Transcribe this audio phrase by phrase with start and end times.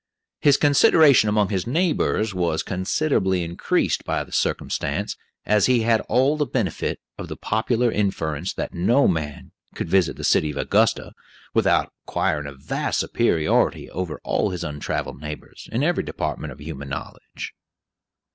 [0.39, 6.37] His consideration among his neighbors was considerably increased by the circumstance, as he had all
[6.37, 11.11] the benefit of the popular inference that no man could visit the city of Augusta
[11.53, 16.89] without acquiring a vast superiority over all his untraveled neighbors, in every department of human
[16.89, 17.53] knowledge.